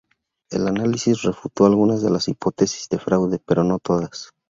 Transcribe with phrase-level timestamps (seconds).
[0.49, 4.31] El análisis refutó algunas de las hipótesis de fraude, pero no todas.